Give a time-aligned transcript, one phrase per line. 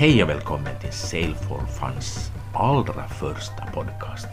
[0.00, 4.26] Hej och välkommen till Sail for Funs allra första podcast.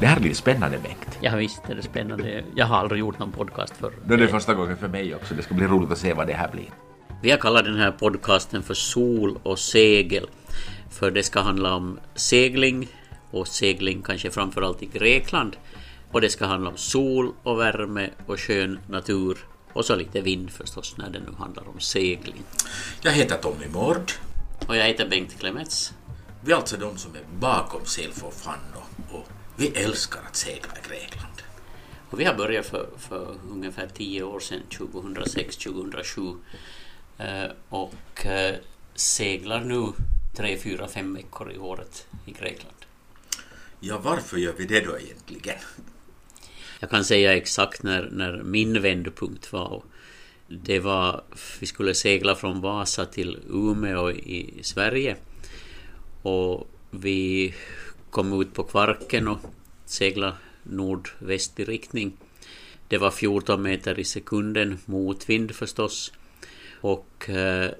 [0.00, 1.18] Det här blir spännande Bengt.
[1.20, 2.44] Ja visst är det spännande.
[2.54, 3.92] Jag har aldrig gjort någon podcast förr.
[4.04, 5.34] Det är det första gången för mig också.
[5.34, 6.70] Det ska bli roligt att se vad det här blir.
[7.22, 10.26] Vi har kallat den här podcasten för Sol och segel.
[10.90, 12.88] För det ska handla om segling
[13.30, 15.56] och segling kanske framförallt i Grekland.
[16.12, 19.38] Och det ska handla om sol och värme och skön natur.
[19.72, 22.42] Och så lite vind förstås när det nu handlar om segling.
[23.02, 24.12] Jag heter Tommy Mård.
[24.68, 25.92] Och jag heter Bengt Klemets.
[26.44, 30.36] Vi är alltså de som är bakom Sail for Fun och, och vi älskar att
[30.36, 31.42] segla i Grekland.
[32.10, 36.36] Och vi har börjat för, för ungefär tio år sedan, 2006-2007.
[37.18, 38.54] Eh, och eh,
[38.94, 39.92] seglar nu
[40.36, 42.76] tre, fyra, fem veckor i året i Grekland.
[43.80, 45.58] Ja, varför gör vi det då egentligen?
[46.80, 49.82] Jag kan säga exakt när, när min vändpunkt var.
[50.48, 51.22] Det var,
[51.60, 55.16] vi skulle segla från Vasa till Umeå i Sverige.
[56.22, 57.54] Och vi
[58.10, 59.38] kom ut på Kvarken och
[59.84, 62.12] seglade nordvästlig riktning.
[62.88, 66.12] Det var 14 meter i sekunden, motvind förstås.
[66.80, 67.70] Och eh,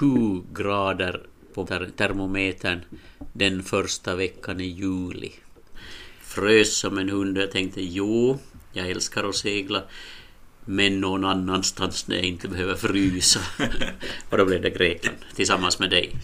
[0.00, 0.06] 7
[0.54, 1.22] grader
[1.54, 2.80] på termometern
[3.32, 5.32] den första veckan i juli.
[6.20, 8.38] Frös som en hund och jag tänkte jo,
[8.72, 9.82] jag älskar att segla
[10.66, 13.40] men någon annanstans där jag inte behöver frysa.
[14.30, 16.16] och då blev det Grekland tillsammans med dig.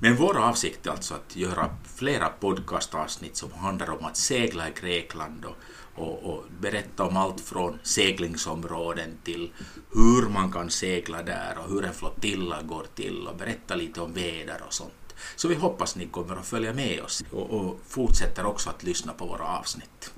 [0.00, 4.72] Men vår avsikt är alltså att göra flera podcastavsnitt som handlar om att segla i
[4.80, 5.56] Grekland och,
[5.94, 9.50] och, och, berätta om allt från seglingsområden till
[9.94, 14.12] hur man kan segla där och hur en flottilla går till och berätta lite om
[14.12, 14.92] väder och sånt.
[15.36, 19.12] Så vi hoppas ni kommer att följa med oss och, och fortsätter också att lyssna
[19.12, 20.12] på våra avsnitt.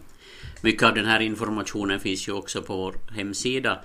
[0.63, 3.79] Mycket av den här informationen finns ju också på vår hemsida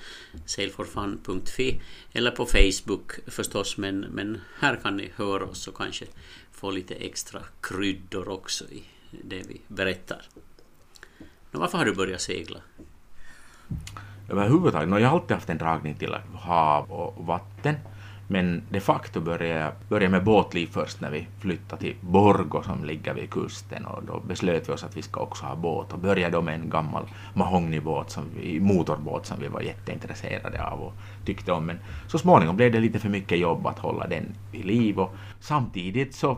[0.45, 1.79] sailforfun.fi e,
[2.13, 6.05] eller på Facebook förstås men, men här kan ni höra oss och kanske
[6.51, 10.21] få lite extra kryddor också i det vi berättar.
[11.51, 12.59] Men varför har du börjat segla?
[14.29, 17.75] Överhuvudtaget, no, jag har alltid haft en dragning till hav och vatten.
[18.27, 22.85] Men de facto började jag började med båtliv först när vi flyttade till Borgo som
[22.85, 25.99] ligger vid kusten och då beslöt vi oss att vi ska också ha båt och
[25.99, 27.03] började då med en gammal
[27.33, 30.93] mahognybåt, som vi, motorbåt som vi var jätteintresserade av och
[31.25, 31.65] tyckte om.
[31.65, 35.15] Men så småningom blev det lite för mycket jobb att hålla den vid liv och
[35.39, 36.37] samtidigt så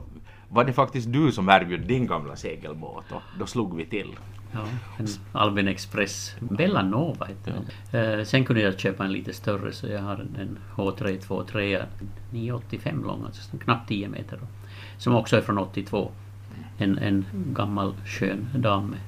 [0.49, 4.15] var det faktiskt du som erbjöd din gamla segelbåt och då slog vi till.
[4.53, 4.65] Ja,
[4.99, 7.53] en Albin Express Bellanova hette
[7.91, 8.19] den.
[8.19, 11.83] Eh, sen kunde jag köpa en lite större så jag har en H323
[12.31, 14.37] 985 lång, alltså knappt 10 meter.
[14.37, 14.47] Då,
[14.97, 16.11] som också är från 82.
[16.77, 18.99] En, en gammal skön dam med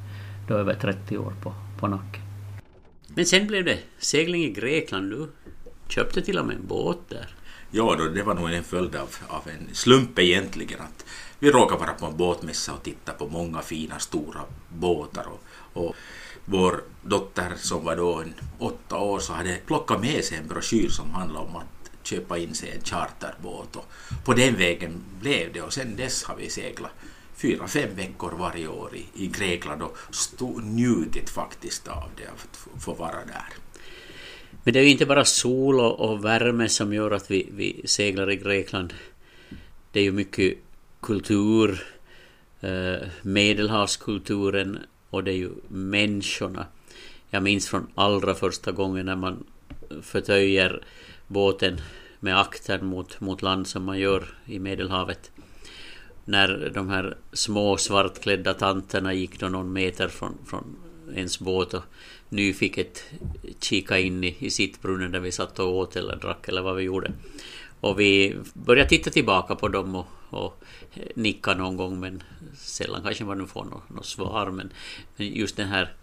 [0.47, 2.21] då över 30 år på, på nacken.
[3.07, 5.11] Men sen blev det segling i Grekland.
[5.11, 5.27] Du
[5.91, 7.35] köpte till och med en båt där.
[7.71, 10.81] Ja, då, det var nog en följd av, av en slump egentligen.
[10.81, 11.05] att
[11.39, 15.25] vi råkade vara på en båtmässa och titta på många fina stora båtar.
[15.27, 15.41] Och,
[15.83, 15.95] och
[16.45, 20.89] vår dotter som var då en åtta år så hade plockat med sig en broschyr
[20.89, 23.75] som handlade om att köpa in sig en charterbåt.
[23.75, 23.85] Och
[24.25, 26.91] på den vägen blev det och sen dess har vi seglat
[27.35, 32.81] fyra, fem veckor varje år i, i Grekland och stod, njutit faktiskt av det, att
[32.83, 33.53] få vara där.
[34.63, 37.81] Men det är ju inte bara sol och, och värme som gör att vi, vi
[37.85, 38.93] seglar i Grekland.
[39.91, 40.57] Det är ju mycket
[41.01, 41.83] kultur,
[42.61, 46.65] eh, medelhavskulturen och det är ju människorna.
[47.29, 49.43] Jag minns från allra första gången när man
[50.01, 50.83] förtöjer
[51.27, 51.81] båten
[52.19, 55.31] med akten mot, mot land som man gör i Medelhavet.
[56.25, 60.75] När de här små svartklädda tanterna gick då någon meter från, från
[61.15, 61.83] ens båt och
[62.29, 63.03] nyfiket
[63.59, 66.83] kika in i, i sittbrunnen där vi satt och åt eller drack eller vad vi
[66.83, 67.11] gjorde.
[67.79, 70.63] Och vi började titta tillbaka på dem och, och
[71.13, 72.23] nicka någon gång men
[72.57, 74.51] sällan kanske man får något, något svar.
[74.51, 74.69] Men,
[75.17, 75.93] men just den här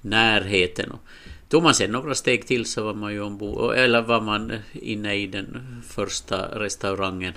[0.00, 0.90] närheten.
[0.90, 1.00] Och
[1.48, 5.14] tog man sen några steg till så var man ju ombord, eller var man inne
[5.14, 7.34] i den första restaurangen,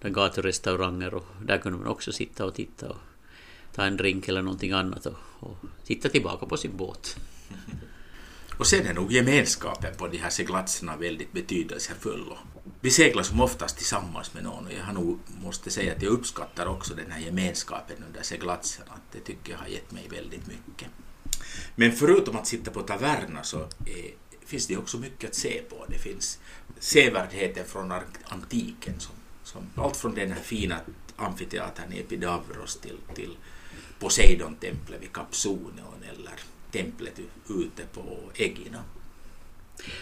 [0.00, 2.96] den gaturestauranger och där kunde man också sitta och titta och
[3.76, 7.16] ta en drink eller någonting annat och, och titta tillbaka på sin båt.
[8.58, 12.24] Och sen är nog gemenskapen på de här seglatserna väldigt betydelsefull.
[12.80, 16.12] Vi seglar som oftast tillsammans med någon och jag har nog måste säga att jag
[16.12, 18.92] uppskattar också den här gemenskapen under seglatserna.
[19.12, 20.88] Det tycker jag har gett mig väldigt mycket.
[21.74, 24.10] Men förutom att sitta på taverna så är,
[24.46, 25.86] finns det också mycket att se på.
[25.88, 26.38] Det finns
[26.78, 27.92] sevärdheter från
[28.24, 29.14] antiken som,
[29.44, 30.80] som allt från den här fina
[31.16, 33.36] amfiteatern i Epidavros till, till
[33.98, 36.32] Poseidon-templet vid Kapsunion eller
[36.70, 38.82] templet ute på Egina.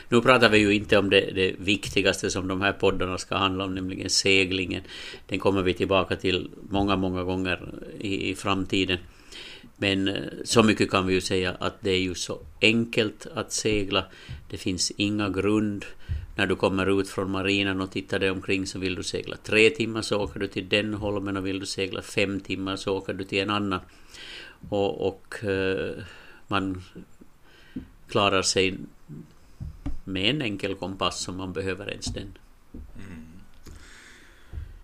[0.08, 3.64] Nu pratar vi ju inte om det, det, viktigaste som de här poddarna ska handla
[3.64, 4.82] om, nämligen seglingen.
[5.26, 8.98] Den kommer vi tillbaka till många, många gånger i, i framtiden.
[9.76, 10.14] Men eh,
[10.44, 14.04] så mycket kan vi ju säga att det är ju så enkelt att segla.
[14.50, 15.84] Det finns inga grund.
[16.36, 19.70] När du kommer ut från marinen och tittar dig omkring så vill du segla tre
[19.70, 23.12] timmar så åker du till den holmen och vill du segla fem timmar så åker
[23.12, 23.80] du till en annan.
[24.68, 26.02] Och, och eh,
[26.48, 26.82] man
[28.08, 28.78] klarar sig
[30.04, 32.38] med en enkel kompass om man behöver ens den.
[32.74, 33.24] Mm.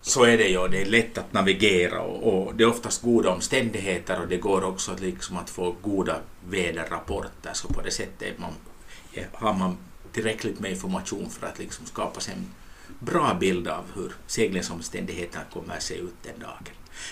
[0.01, 3.31] Så är det ju, det är lätt att navigera och, och, det är oftast goda
[3.31, 6.17] omständigheter och det går också liksom att få goda
[6.49, 8.53] väderrapporter så på det sättet man,
[9.33, 9.77] har man
[10.13, 12.47] tillräckligt med information för att liksom skapa sig en
[12.99, 16.65] bra bild av hur seglingsomständigheterna kommer att se ut den dagen.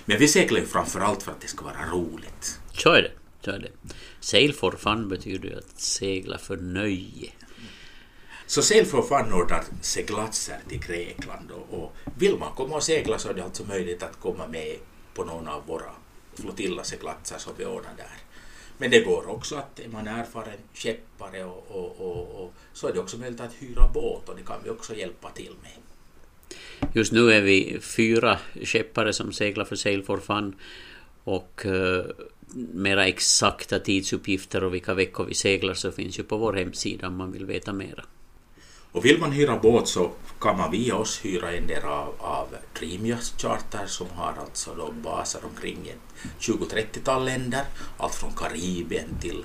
[0.04, 2.60] Men vi seglar ju framför allt för att det ska vara roligt.
[2.72, 3.12] Så är det.
[3.44, 3.70] Så är det.
[4.20, 7.32] Sail for fun betyder ju att segla för nöje.
[8.48, 13.18] Så Sail for Fun ordnar seglatser till Grekland och, och vill man komma och segla
[13.18, 14.76] så är det alltså möjligt att komma med
[15.14, 15.90] på någon av våra
[16.34, 18.12] flotilla-seglatser som vi ordnar där.
[18.78, 22.92] Men det går också att är man erfaren skeppare och, och, och, och, så är
[22.92, 25.72] det också möjligt att hyra båt och det kan vi också hjälpa till med.
[26.94, 30.56] Just nu är vi fyra skeppare som seglar för Sail for Fun
[31.24, 32.04] och uh,
[32.72, 37.16] mera exakta tidsuppgifter och vilka veckor vi seglar så finns ju på vår hemsida om
[37.16, 38.04] man vill veta mera.
[38.92, 42.46] Och vill man hyra båt så kan man via oss hyra en del av, av
[42.78, 45.92] Dreamjust Charter som har alltså då baser omkring
[46.40, 47.64] 20-30-tal länder,
[47.96, 49.44] allt från Karibien till,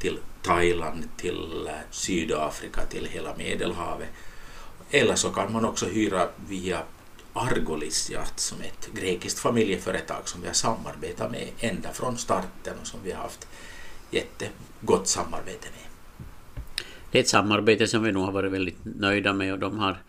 [0.00, 4.08] till Thailand, till eh, Sydafrika, till hela Medelhavet.
[4.90, 6.82] Eller så kan man också hyra via
[7.32, 12.74] Argolis Yacht som är ett grekiskt familjeföretag som vi har samarbetat med ända från starten
[12.80, 13.48] och som vi har haft
[14.10, 15.91] jättegott samarbete med.
[17.12, 20.02] Det är ett samarbete som vi nog har varit väldigt nöjda med och de har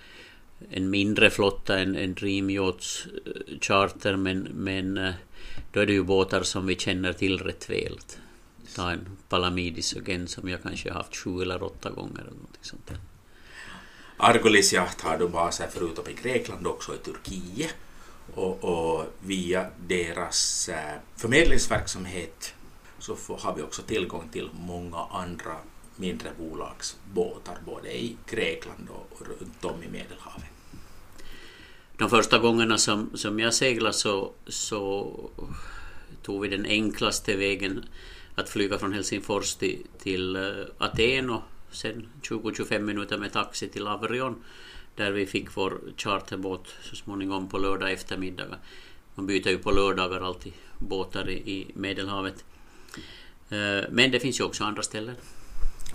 [0.70, 5.14] en mindre flotta än, än Dream Yachts eh, Charter men, men eh,
[5.72, 8.00] då är det ju båtar som vi känner till rätt väl.
[8.76, 12.62] Ta en Palamidis igen som jag kanske har haft sju eller åtta gånger eller någonting
[12.62, 12.98] sånt där.
[14.18, 17.76] Argolis Yacht har då baser förutom i Grekland också i Turkiet
[18.36, 22.54] och, och via deras eh, förmedlingsverksamhet
[23.00, 25.56] så får, har vi också tillgång till många andra
[25.96, 30.50] mindre bolagsbåtar både i Grekland och runt om i Medelhavet.
[31.98, 35.30] De första gångerna som, som jag seglade så, så
[36.22, 37.86] tog vi den enklaste vägen
[38.36, 40.42] att flyga från Helsingfors till, till eh,
[40.78, 41.42] Aten och
[41.72, 44.44] sen 20-25 minuter med taxi till Avrion
[44.96, 48.46] där vi fick vår charterbåt så småningom på lördag eftermiddag.
[49.16, 52.46] Man byter ju på lördagar alltid båtar i, i Medelhavet.
[53.50, 55.16] Eh, men det finns ju också andra ställen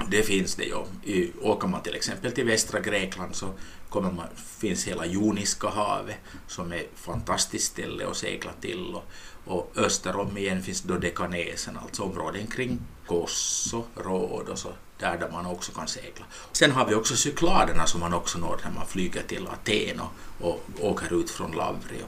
[0.07, 1.33] det finns det ju.
[1.41, 3.49] Åker man till exempel till västra Grekland så
[3.89, 4.27] kommer man,
[4.59, 6.17] finns hela Joniska havet
[6.47, 8.95] som är ett fantastiskt ställe att segla till.
[8.95, 9.05] Och,
[9.45, 15.47] och öster igen finns då Dekanesen, alltså områden kring Kosso, Rhodos och där, där man
[15.47, 16.25] också kan segla.
[16.53, 20.13] Sen har vi också Cykladerna som man också når när man flyger till Aten och,
[20.41, 22.05] och åker ut från Lavrio.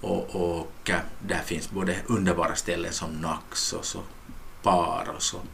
[0.00, 4.04] Och, och eh, där finns både underbara ställen som Naxos och
[4.62, 5.44] Paros och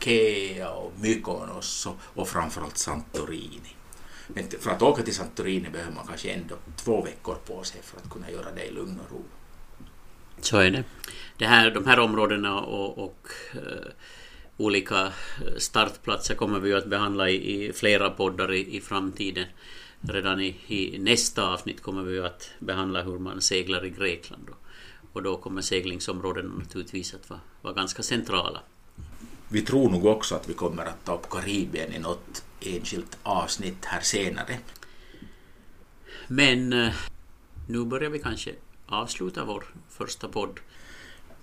[0.00, 3.74] Kea och Mykonos och, och framförallt Santorini.
[4.34, 7.96] Men för att åka till Santorini behöver man kanske ändå två veckor på sig för
[7.96, 9.24] att kunna göra det i lugn och ro.
[10.40, 10.84] Så är det.
[11.38, 13.90] det här, de här områdena och, och uh,
[14.56, 15.12] olika eh,
[15.56, 19.46] startplatser kommer vi att behandla i, i flera poddar i, i framtiden.
[20.00, 24.48] Redan i, i, nästa avsnitt kommer vi att behandla hur man seglar i Grekland.
[24.48, 24.56] Och,
[25.12, 28.60] och då kommer seglingsområdena naturligtvis att vara, vara ganska centrala
[29.52, 33.84] vi tror nog också att vi kommer att ta upp Karibien i något enskilt avsnitt
[33.84, 34.58] här senare.
[36.28, 36.94] Men eh,
[37.68, 38.50] nu börjar vi kanske
[38.86, 40.60] avsluta vår första podd.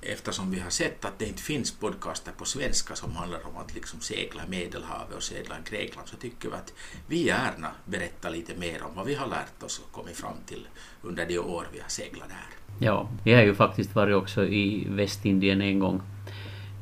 [0.02, 3.76] Eftersom vi har sett att det inte finns podcaster på svenska som handlar om att
[3.76, 6.74] liksom segla Medelhavet och segla Grekland så tycker vi att
[7.08, 10.68] vi gärna berättar lite mer om vad vi har lärt oss och kommit fram till
[11.02, 12.86] under de år vi har seglat där.
[12.86, 16.02] Ja, vi har ju faktiskt varit också i Västindien en gång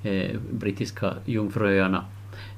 [0.05, 2.05] eh, brittiska jungfruöarna.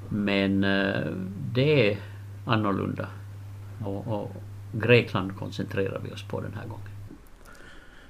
[0.08, 1.12] Men eh,
[1.52, 1.98] det är
[2.46, 3.08] annorlunda.
[3.84, 4.30] Och, och,
[4.72, 6.88] Grekland koncentrerar vi oss på den här gången.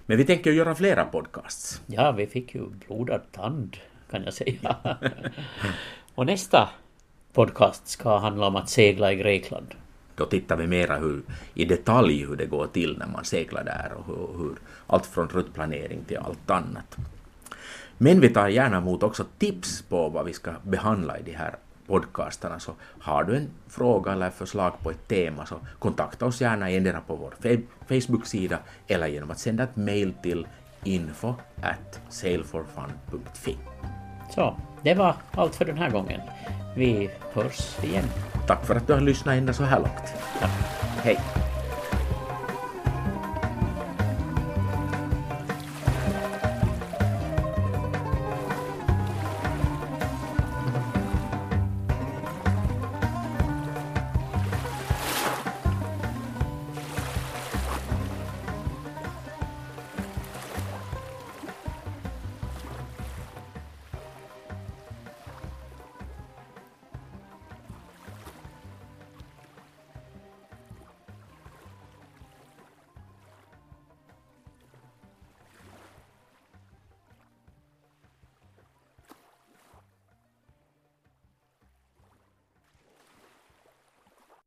[0.06, 1.82] Men vi tänker göra flera podcasts.
[1.86, 3.76] Ja, vi fick ju blodad tand
[4.10, 4.76] kan jag säga.
[6.14, 6.68] och nästa
[7.32, 9.74] podcast ska handla om att segla i Grekland.
[10.14, 11.22] Då tittar vi mera hur,
[11.54, 15.28] i detalj hur det går till när man seglar där och hur, hur allt från
[15.28, 16.96] ruttplanering till allt annat.
[17.98, 21.54] Men vi tar gärna emot också tips på vad vi ska behandla i de här
[21.86, 26.70] podcasterna så har du en fråga eller förslag på ett tema så kontakta oss gärna
[26.70, 27.34] endera på vår
[27.88, 30.46] Facebook-sida eller genom att sända ett mail till
[30.84, 33.56] info at sailforfun.fi.
[34.34, 36.20] Så, det var allt för den här gången.
[36.76, 38.04] Vi hörs igen.
[38.46, 40.14] Tack för att du har lyssnat ända så här långt.
[40.40, 40.46] Ja.
[41.02, 41.47] Hej!